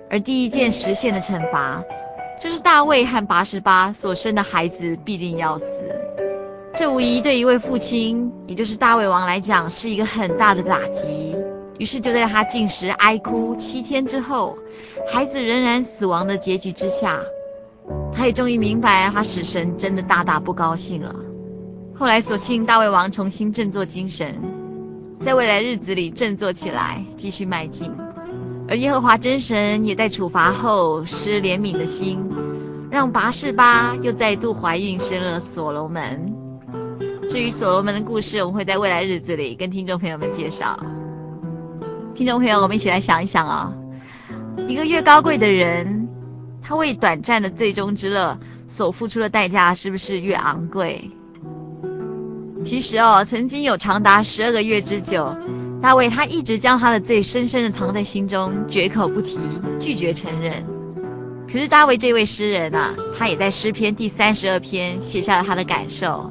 [0.08, 1.82] 而第一件实现的惩罚，
[2.40, 5.82] 就是大卫和拔示巴所生的孩子必定要死。
[6.76, 11.34] 这无疑对一位父亲，也就是大卫王来讲，是一个很大的打击。
[11.80, 14.58] 于是就在他禁食哀哭七天之后，
[15.10, 17.18] 孩子仍然死亡的结局之下，
[18.12, 21.16] 他也终于明白，他使神真的大大不高兴了。
[21.94, 24.38] 后来所幸大卫王重新振作精神，
[25.20, 27.90] 在未来日子里振作起来，继续迈进。
[28.68, 32.22] 而耶和华真神也在处罚后施怜悯的心，
[32.90, 36.36] 让拔士巴又再度怀孕，生了所罗门。
[37.30, 40.78] 至于所罗门的故事，我们会在未来日子里跟听众朋友们介绍。
[42.14, 43.72] 听众朋友，我们一起来想一想啊、
[44.68, 46.08] 一个越高贵的人，
[46.62, 51.10] 他为短暂的最终之乐所付出的代价是不是越昂贵？
[52.62, 55.34] 其实哦，曾经有长达十二个月之久，
[55.80, 59.38] 大卫他一直将他的罪深深的藏在心中，绝口不提，
[59.78, 60.64] 拒绝承认。
[61.50, 66.30] 可是大卫这位诗人啊，他也在诗篇第三十二篇写下了他的感受。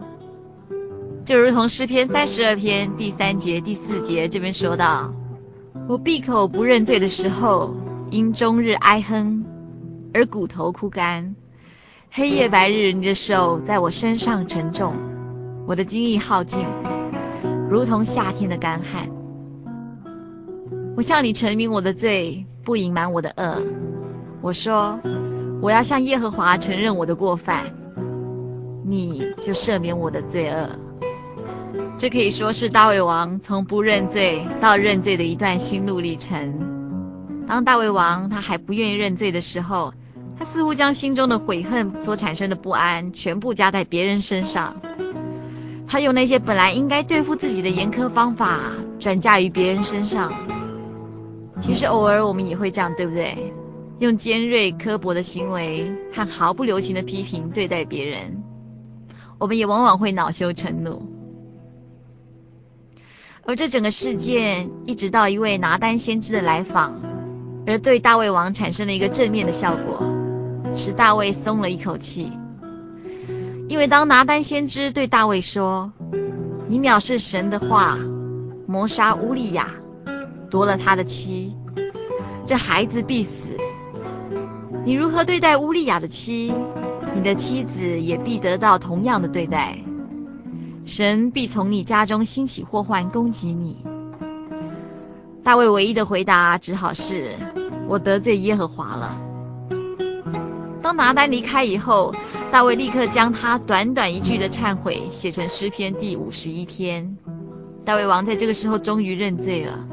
[1.26, 5.14] 就如同诗篇三十二篇第三节、第四节这边说道
[5.90, 7.74] ：“我闭口不认罪的时候，
[8.12, 9.44] 因终日哀哼，
[10.14, 11.36] 而骨头枯干。
[12.12, 14.94] 黑夜白日，你的手在我身上沉重，
[15.66, 16.64] 我的精力耗尽，
[17.72, 19.10] 如同夏天的干旱。
[20.96, 23.60] 我向你陈明我的罪，不隐瞒我的恶。
[24.42, 25.00] 我说，
[25.60, 27.64] 我要向耶和华承认我的过犯，
[28.86, 30.70] 你就赦免我的罪恶。”
[32.00, 37.44] 这可以说是大胃王从不认罪到认罪的一段心路历程。
[37.46, 39.94] 当大胃王他还不愿意认罪的时候，
[40.38, 44.82] 他似乎将心中的悔恨所产生的不安全部加在别人身上。
[45.90, 48.62] 他用那些本来应该对付自己的严苛方法
[48.98, 50.32] 转嫁于别人身上。
[51.60, 53.36] 其实偶尔我们也会这样，对不对？
[54.00, 58.42] 用尖锐刻薄的行为和毫不留情的批评对待别人，
[59.38, 61.19] 我们也往往会恼羞成怒。
[63.46, 67.02] 而这整个事件，一直到一位拿单先知的来访，
[67.66, 70.04] 而对大卫王产生了一个正面的效果，
[70.76, 72.32] 使大卫松了一口气。
[73.68, 75.92] 因为当拿单先知对大卫说
[76.68, 77.98] ：“你藐视神的话，
[78.68, 79.70] 谋杀乌利亚，
[80.50, 81.56] 夺了他的妻，
[82.46, 83.50] 这孩子必死。
[84.86, 86.54] 你如何对待乌利亚的妻，
[87.16, 89.78] 你的妻子也必得到同样的对待。”
[90.90, 93.86] 神必从你家中兴起祸患攻击你。
[95.44, 97.36] 大卫唯一的回答只好是
[97.88, 99.16] ：“我得罪耶和华了。”
[100.82, 102.16] 当拿单离开以后，
[102.52, 107.16] 大卫立刻将他短短一句的忏悔写成诗篇第五十一篇。
[107.86, 109.88] 大卫王在这个时候终于认罪了，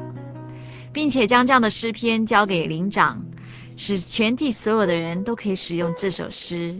[0.91, 3.23] 并且将这样的诗篇交给灵长，
[3.75, 6.75] 使全体所有的人都可以使用这首诗。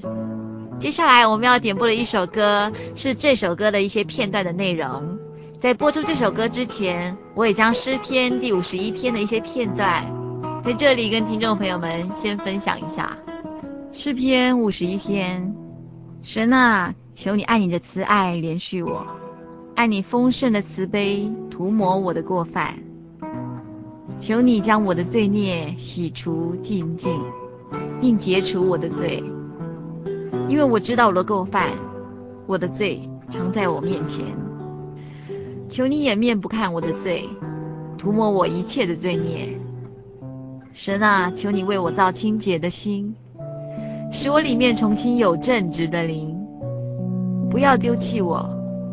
[0.80, 5.18] 接下来我们要点播的一首歌是这首歌的一些片段的内容。
[5.60, 10.06] 在播出这首歌之前，我也将诗篇第五十一篇的一些片段
[10.64, 13.18] 在这里跟听众朋友们先分享一下。
[13.92, 15.56] 诗篇五十一篇，
[16.22, 19.08] 神啊，求你爱你的慈爱连续我，
[19.76, 22.78] 爱你丰盛的慈悲涂抹我的过犯，
[24.20, 27.20] 求你将我的罪孽洗除净净，
[28.00, 29.24] 并解除我的罪。
[30.48, 31.70] 因为我知道我的过犯，
[32.46, 34.26] 我的罪常在我面前。
[35.70, 37.30] 求你掩面不看我的罪，
[37.98, 39.60] 涂抹我一切的罪孽。
[40.74, 43.16] 神啊，求你为我造清洁的心，
[44.12, 46.38] 使我里面重新有正直的灵。
[47.50, 48.48] 不要丢弃我，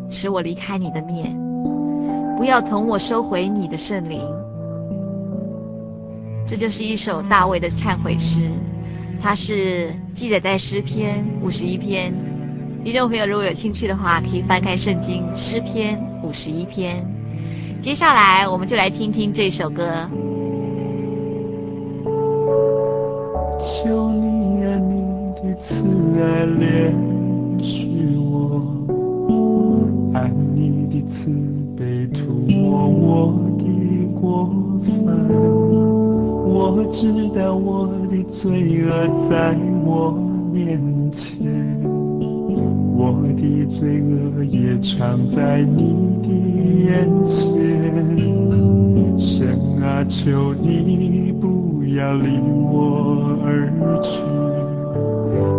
[0.09, 1.37] 使我离开你的面；
[2.37, 4.20] 不要从我收回你的圣灵。
[6.47, 8.51] 这就是一首大卫的忏悔诗，
[9.25, 12.12] 它是记载在诗篇五十一篇。
[12.85, 17.03] 听众朋友如果有兴趣的话，可以翻开圣经诗篇五十一篇。
[17.81, 20.07] 接下来我们就来听听这首歌。
[23.59, 25.83] 求你啊，你的慈
[26.20, 26.93] 爱怜
[27.59, 28.61] 恤我，
[30.12, 31.31] 按你的慈
[31.79, 33.64] 悲涂抹我的
[34.20, 34.45] 过
[34.83, 35.64] 犯。
[36.85, 38.91] 我知道我的罪恶
[39.30, 39.57] 在
[39.87, 40.12] 我
[40.53, 40.78] 面
[41.11, 41.80] 前，
[42.95, 46.28] 我的罪恶也藏在你的
[46.85, 47.41] 眼前。
[49.18, 51.32] 神啊，求你。
[51.41, 53.72] 不要离我而
[54.03, 54.20] 去，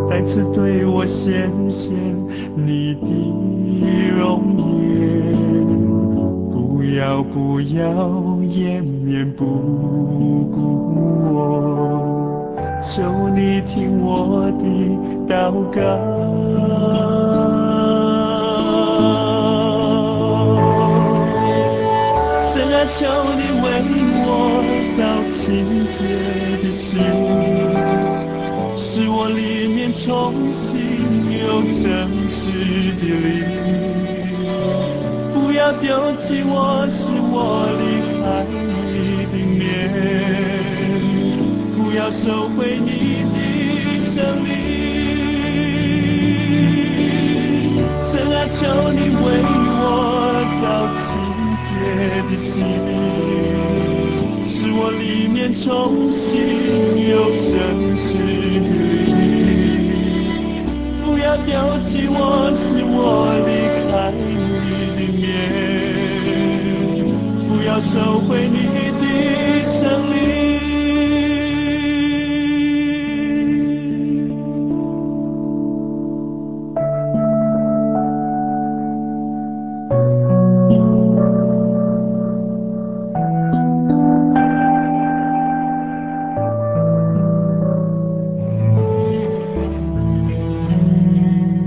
[0.07, 1.95] 再次对我显现
[2.55, 3.07] 你的
[4.15, 5.33] 容颜。
[6.51, 9.43] 不要不要念念不
[10.49, 10.57] 顾
[11.35, 13.03] 我，求
[13.35, 14.63] 你听我的
[15.27, 15.81] 祷告。
[22.39, 23.65] 神啊，求你为
[24.23, 24.29] 我
[24.97, 25.43] 造清
[25.97, 25.99] 洁
[26.63, 26.93] 的心，
[28.77, 30.63] 使我里面重新
[31.43, 31.83] 有正
[32.31, 32.39] 直
[33.01, 33.43] 的灵。
[35.33, 37.83] 不要丢弃我，使我离
[38.25, 39.61] 爱你的面。
[41.75, 42.89] 不要收回你
[43.31, 43.37] 的
[43.99, 44.49] 生命。
[48.01, 49.23] 神啊，求你为
[49.67, 49.79] 我
[50.61, 50.63] 造
[50.95, 51.05] 清
[51.65, 51.67] 洁
[52.29, 52.53] 的心。
[54.43, 56.23] 使我里面重新
[57.09, 58.13] 有正直
[58.61, 58.69] 的，
[61.03, 63.49] 不要丢弃我，使我离
[63.91, 64.21] 开你
[64.95, 65.23] 的面，
[67.65, 68.67] 要收回你
[68.99, 70.15] 的胜利。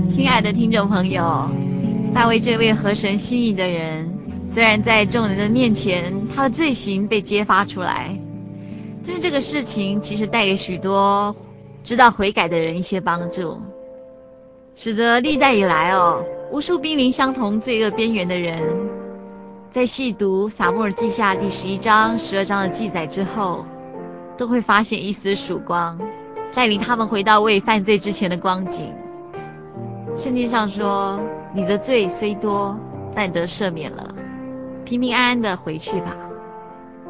[0.07, 0.53] 亲爱的。
[0.53, 1.49] 听众朋友，
[2.13, 3.98] 大卫这位合神心意的人，
[4.59, 8.19] 虽然在众人的面前，他的罪行被揭发出来，
[9.07, 11.33] 但是这个事情其实带给许多
[11.81, 13.57] 知道悔改的人一些帮助，
[14.75, 18.61] 使得历代以来哦，无数濒临相同罪恶边缘的人，
[19.71, 23.63] 在细读撒母耳记下第十一章、十二章的记载之后，
[24.37, 25.97] 都会发现一丝曙光，
[26.53, 28.93] 带领他们回到未犯罪之前的光景。
[30.17, 31.17] 圣经上说
[31.55, 32.77] ：“你的罪虽多，
[33.15, 34.15] 但得赦免了，
[34.89, 36.15] 平平安安的回去吧。”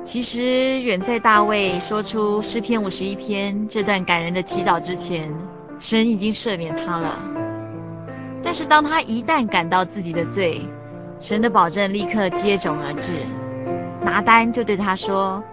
[0.04, 5.32] 其实，远在大卫说出诗篇五十一篇这段感人的祈祷之前，
[5.80, 7.18] 神已经赦免他了。
[8.44, 10.62] 但是，当他一旦感到自己的罪，
[11.20, 13.26] 神的保证立刻接踵而至。
[14.02, 15.44] 拿单就对他说：“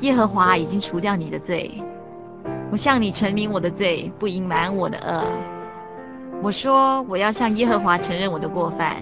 [0.00, 1.70] 耶和华已经除掉你的罪，
[2.70, 5.24] 我向你陈明我的罪，不隐瞒我的恶。”
[6.42, 8.96] 我说我要向耶和华承认我的过犯，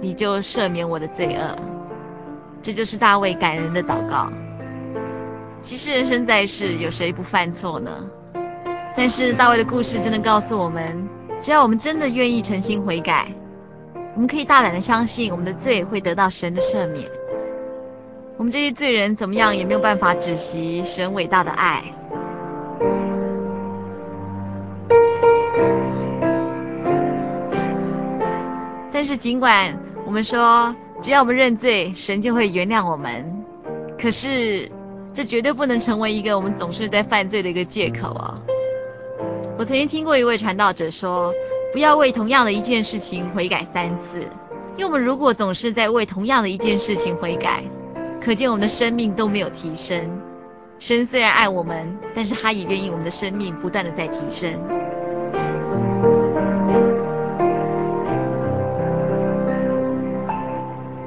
[0.00, 1.56] 你就赦免我的罪恶。
[2.66, 4.28] 这就是大卫感人的祷告。
[5.60, 8.10] 其实人生在世，有谁不犯错呢？
[8.96, 11.08] 但是大卫的故事真的告诉我们，
[11.40, 13.28] 只要我们真的愿意诚心悔改，
[14.16, 17.08] 我们可以大胆的相信我们的罪会得到神的赦免。
[18.36, 21.84] 我们这些罪人怎么样也没有办法止息神伟大的爱。
[28.90, 33.44] 但是，尽管我们说，只要我们认罪，神就会原谅我们，
[34.00, 34.70] 可是
[35.12, 38.40] 这绝对不能成为一个我们总是在犯罪的一个借口啊！
[39.58, 41.32] 我曾经听过一位传道者说，
[41.72, 44.20] 不要为同样的一件事情悔改三次，
[44.76, 47.62] 因为我们如果总是在为同样的一件事情悔改，
[48.20, 50.20] 可见我们的生命都没有提升。
[50.78, 54.52] 神虽然爱我们，但是他也愿意我们的生命不断的在提升。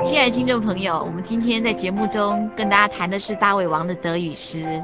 [0.09, 4.83] 亲爱的听众朋友，我们今天在节目中跟大家谈的是大胃王的得与失。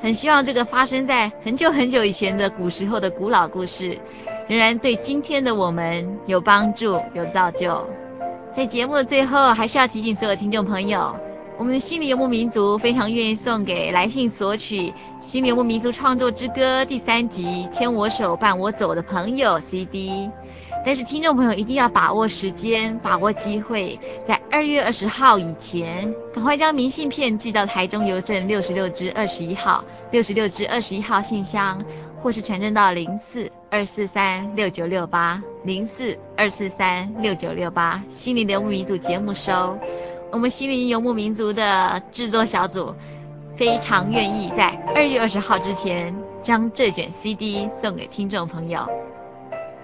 [0.00, 3.98] 很希望这个发生在很久很久以前的古时候的古老故事，
[4.46, 7.84] 仍然对今天的我们有帮助、有造就。
[8.54, 11.16] 在节目的最后，还是要提醒所有听众朋友，
[11.58, 14.90] 我们的心灵游牧民族非常愿意送给来信索取
[15.20, 20.30] 《心灵游牧民族创作之歌》第三集《牵我手伴我走》的朋友 CD。
[20.86, 31.82] 但是听众朋友一定要把握时间，把握机会，在二月二十号以前，赶快将明信片寄到台中邮政六十六支二十一号、六十六支二十一号信箱，
[32.22, 39.76] 或是传真到零四二四三六九六八零四二四三六九六八，心灵游牧民族节目收。
[40.30, 42.94] 我们心灵游牧民族的制作小组
[43.56, 48.86] 非常愿意在二月二十号之前将这卷 CD 送给听众朋友。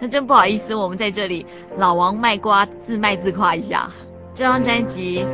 [0.03, 1.47] 那真不好意思，我们在这里
[1.77, 3.89] 老王卖瓜，自卖自夸一下。
[4.35, 5.25] 这张专辑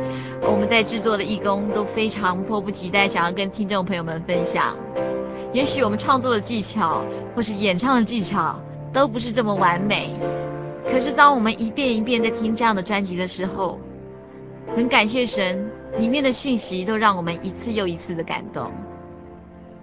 [0.43, 4.77] 我们在制作的义工都非常迫不及待想要跟听众朋友们分享。
[5.53, 7.03] 也许我们创作的技巧
[7.35, 8.59] 或是演唱的技巧
[8.93, 10.13] 都不是这么完美，
[10.91, 13.79] 可是当我们一遍一遍在听这样的专辑的时候，
[14.75, 18.71] 很感谢神，里面的讯息都让我们一次又一次的感动。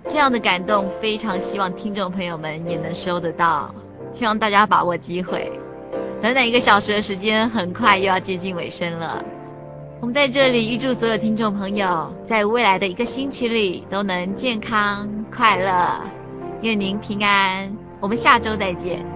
[0.08, 3.74] 这样的感动，非常希望听众朋友们也能收得到。
[4.18, 5.52] 希望大家把握机会。
[6.22, 9.22] 短短一个小时的时间，很快又要接近尾声了。
[10.00, 16.00] 我们在这里预祝所有听众朋友，在未来的一个星期里都能健康快乐，
[16.62, 17.70] 愿您平安。
[18.00, 19.15] 我们下周再见。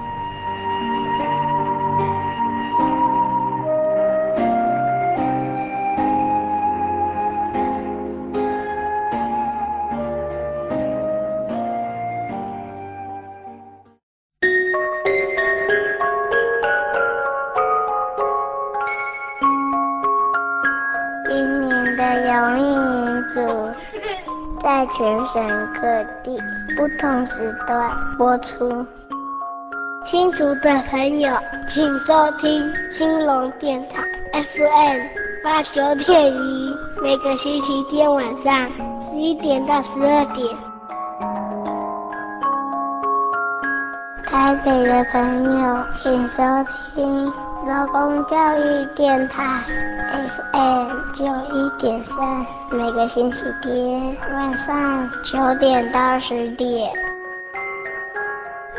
[27.31, 28.85] 时段播出。
[30.03, 31.31] 新竹的朋友，
[31.69, 34.03] 请收听兴隆电台
[34.33, 34.99] FM
[35.41, 38.69] 八九点一，每个星期天晚上
[39.05, 40.45] 十一点到十二点。
[44.25, 46.43] 台北的朋友，请收
[46.93, 47.25] 听
[47.65, 49.63] 劳工教育电台
[50.51, 51.25] FM 九
[51.55, 52.45] 一点三。
[52.71, 56.89] 每个星期天晚上九点到十点，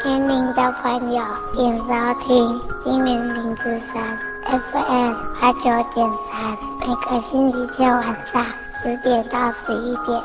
[0.05, 1.23] 年龄的朋友
[1.55, 6.59] 请收听金源零之三 FM 八九点三。
[6.81, 10.21] 每个星期天晚上十点到十一点，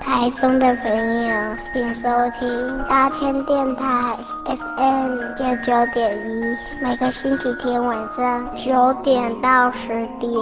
[0.00, 6.56] 台中的朋友请收听大千电台 FM 九九点一。
[6.82, 9.88] 每个星期天晚上九点到十
[10.18, 10.32] 点。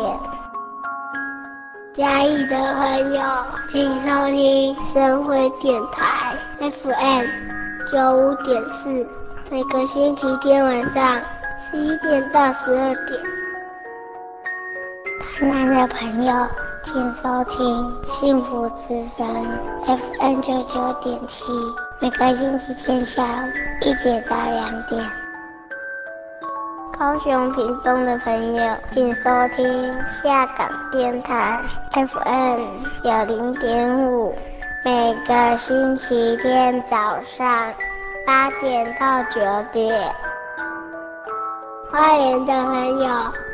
[1.93, 3.23] 嘉义的朋友，
[3.69, 7.50] 请收听深辉电台 FM
[7.89, 9.07] 九五点四，
[9.51, 11.21] 每个星期天晚上
[11.61, 13.21] 十一点到十二点。
[15.39, 16.33] 台南的朋友，
[16.85, 19.27] 请收听幸福之声
[19.87, 21.45] FM 九九点七，
[22.01, 23.49] 每个星期天下午
[23.81, 25.03] 一点到两点。
[26.99, 31.63] 高雄屏东的朋友，请收听下港电台
[31.93, 34.35] FM 九零点五，
[34.83, 37.75] 每个星期天早上
[38.27, 39.39] 八点到九
[39.71, 40.11] 点。
[41.93, 43.11] 花莲的朋友，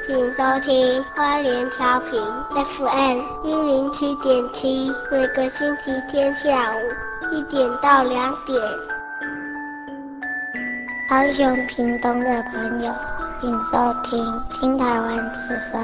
[0.07, 2.23] 请收听花莲调频
[2.55, 8.61] FM 一零七点七，每个星期天下午一点到两点。
[11.09, 12.95] 高雄屏东的朋友，
[13.41, 15.83] 请收听新台湾之声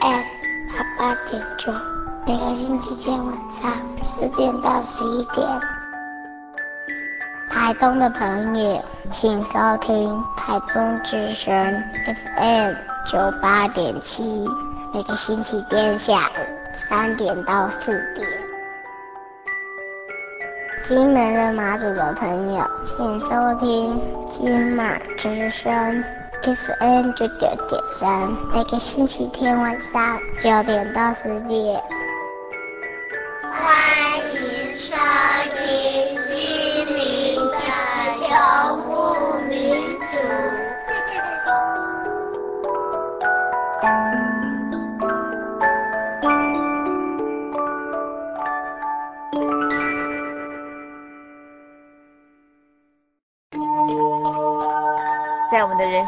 [0.00, 0.22] FM
[0.70, 1.70] 八八点九，
[2.28, 3.72] 每个星期天晚上
[4.02, 5.46] 十点到十一点。
[7.48, 11.54] 台东的朋友，请收听台东之声
[12.36, 12.74] FM
[13.06, 14.44] 九八点七，
[14.92, 16.40] 每个星期天下午
[16.72, 18.26] 三点到四点。
[20.82, 26.02] 金门的马祖的朋友，请收听金马之声。
[26.42, 31.80] FM 九九点三，每个星期天晚上九点到十点。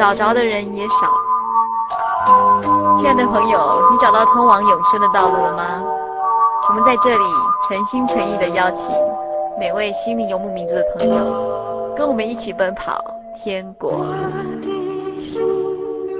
[0.00, 0.94] 找着的人也少。
[2.96, 5.82] 亲爱的朋友，你找到通往永生的道路了吗？
[6.70, 7.24] 我们在这里
[7.68, 8.94] 诚心诚意地邀请
[9.58, 12.98] 每位心灵游牧民族的朋友，跟我们一起奔跑
[13.36, 13.90] 天国。
[13.90, 14.06] 我
[14.62, 15.42] 的心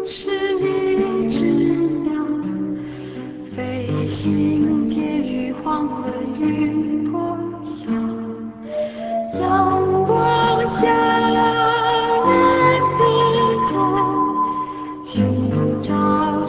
[0.06, 2.12] 是一只鸟，
[3.56, 6.99] 飞行介于黄昏与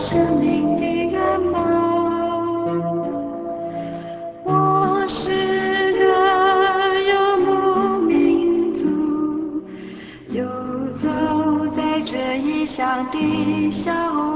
[0.01, 1.61] 生命的愿望。
[4.43, 5.29] 我是
[5.93, 6.03] 个
[7.03, 8.89] 游牧民族，
[10.29, 10.43] 游
[10.95, 11.07] 走
[11.67, 14.30] 在这异乡的小路。